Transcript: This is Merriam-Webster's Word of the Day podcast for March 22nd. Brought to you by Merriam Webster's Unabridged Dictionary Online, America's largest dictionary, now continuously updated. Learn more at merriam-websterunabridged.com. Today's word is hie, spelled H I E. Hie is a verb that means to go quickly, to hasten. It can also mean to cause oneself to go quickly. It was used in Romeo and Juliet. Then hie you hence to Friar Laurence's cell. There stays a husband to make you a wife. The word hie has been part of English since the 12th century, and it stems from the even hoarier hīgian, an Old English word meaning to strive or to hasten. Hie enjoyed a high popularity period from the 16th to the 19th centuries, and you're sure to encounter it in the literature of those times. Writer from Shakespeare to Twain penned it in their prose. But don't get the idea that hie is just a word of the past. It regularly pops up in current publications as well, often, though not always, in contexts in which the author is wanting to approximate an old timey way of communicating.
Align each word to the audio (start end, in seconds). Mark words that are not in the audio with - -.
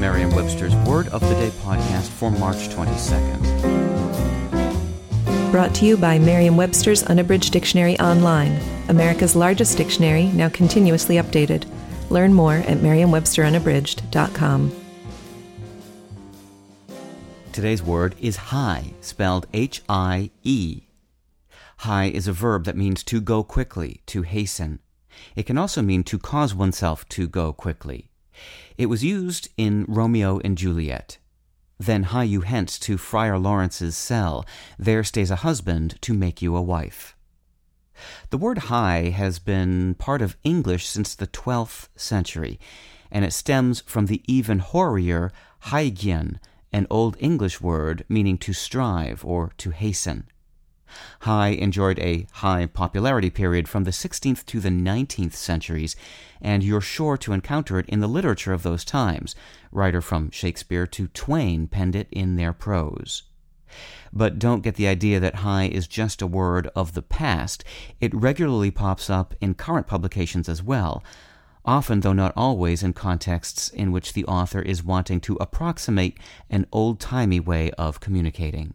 This 0.00 0.06
is 0.06 0.12
Merriam-Webster's 0.12 0.74
Word 0.88 1.08
of 1.08 1.20
the 1.20 1.34
Day 1.34 1.50
podcast 1.60 2.08
for 2.08 2.30
March 2.30 2.70
22nd. 2.70 3.42
Brought 5.50 5.74
to 5.74 5.84
you 5.84 5.98
by 5.98 6.18
Merriam 6.18 6.56
Webster's 6.56 7.02
Unabridged 7.02 7.52
Dictionary 7.52 8.00
Online, 8.00 8.58
America's 8.88 9.36
largest 9.36 9.76
dictionary, 9.76 10.28
now 10.28 10.48
continuously 10.48 11.16
updated. 11.16 11.66
Learn 12.08 12.32
more 12.32 12.54
at 12.54 12.80
merriam-websterunabridged.com. 12.80 14.72
Today's 17.52 17.82
word 17.82 18.14
is 18.18 18.36
hie, 18.36 18.94
spelled 19.02 19.48
H 19.52 19.82
I 19.86 20.30
E. 20.42 20.80
Hie 21.78 22.06
is 22.06 22.26
a 22.26 22.32
verb 22.32 22.64
that 22.64 22.74
means 22.74 23.04
to 23.04 23.20
go 23.20 23.42
quickly, 23.42 24.00
to 24.06 24.22
hasten. 24.22 24.78
It 25.36 25.42
can 25.42 25.58
also 25.58 25.82
mean 25.82 26.04
to 26.04 26.18
cause 26.18 26.54
oneself 26.54 27.06
to 27.10 27.28
go 27.28 27.52
quickly. 27.52 28.09
It 28.76 28.86
was 28.86 29.04
used 29.04 29.48
in 29.56 29.84
Romeo 29.88 30.40
and 30.44 30.56
Juliet. 30.56 31.18
Then 31.78 32.04
hie 32.04 32.24
you 32.24 32.42
hence 32.42 32.78
to 32.80 32.98
Friar 32.98 33.38
Laurence's 33.38 33.96
cell. 33.96 34.44
There 34.78 35.02
stays 35.02 35.30
a 35.30 35.36
husband 35.36 35.96
to 36.02 36.12
make 36.12 36.42
you 36.42 36.54
a 36.54 36.62
wife. 36.62 37.16
The 38.30 38.38
word 38.38 38.58
hie 38.68 39.10
has 39.10 39.38
been 39.38 39.94
part 39.94 40.22
of 40.22 40.36
English 40.44 40.86
since 40.86 41.14
the 41.14 41.26
12th 41.26 41.88
century, 41.96 42.58
and 43.10 43.24
it 43.24 43.32
stems 43.32 43.82
from 43.86 44.06
the 44.06 44.22
even 44.26 44.58
hoarier 44.58 45.32
hīgian, 45.64 46.38
an 46.72 46.86
Old 46.90 47.16
English 47.18 47.60
word 47.60 48.04
meaning 48.08 48.38
to 48.38 48.52
strive 48.52 49.24
or 49.24 49.52
to 49.58 49.70
hasten. 49.70 50.28
Hie 51.20 51.48
enjoyed 51.48 51.98
a 51.98 52.26
high 52.32 52.66
popularity 52.66 53.30
period 53.30 53.68
from 53.68 53.84
the 53.84 53.90
16th 53.90 54.44
to 54.46 54.60
the 54.60 54.68
19th 54.68 55.34
centuries, 55.34 55.96
and 56.40 56.62
you're 56.62 56.80
sure 56.80 57.16
to 57.18 57.32
encounter 57.32 57.78
it 57.78 57.88
in 57.88 58.00
the 58.00 58.08
literature 58.08 58.52
of 58.52 58.62
those 58.62 58.84
times. 58.84 59.34
Writer 59.72 60.00
from 60.00 60.30
Shakespeare 60.30 60.86
to 60.86 61.08
Twain 61.08 61.68
penned 61.68 61.96
it 61.96 62.08
in 62.10 62.36
their 62.36 62.52
prose. 62.52 63.24
But 64.12 64.38
don't 64.38 64.62
get 64.62 64.74
the 64.74 64.88
idea 64.88 65.20
that 65.20 65.36
hie 65.36 65.66
is 65.66 65.86
just 65.86 66.20
a 66.20 66.26
word 66.26 66.68
of 66.74 66.94
the 66.94 67.02
past. 67.02 67.62
It 68.00 68.14
regularly 68.14 68.70
pops 68.70 69.08
up 69.08 69.34
in 69.40 69.54
current 69.54 69.86
publications 69.86 70.48
as 70.48 70.62
well, 70.62 71.04
often, 71.64 72.00
though 72.00 72.12
not 72.12 72.32
always, 72.36 72.82
in 72.82 72.92
contexts 72.92 73.68
in 73.68 73.92
which 73.92 74.12
the 74.12 74.24
author 74.24 74.60
is 74.62 74.82
wanting 74.82 75.20
to 75.20 75.36
approximate 75.40 76.18
an 76.48 76.66
old 76.72 76.98
timey 76.98 77.38
way 77.38 77.70
of 77.72 78.00
communicating. 78.00 78.74